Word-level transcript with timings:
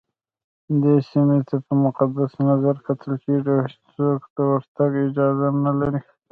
دې 0.81 0.95
سيمي 1.11 1.39
ته 1.47 1.55
په 1.65 1.73
مقدس 1.83 2.31
نظرکتل 2.49 3.13
کېږي 3.23 3.51
اوهيڅوک 3.57 4.21
دورتګ 4.37 4.91
اجازه 5.07 5.47
نه 5.65 5.71
لري 5.79 6.01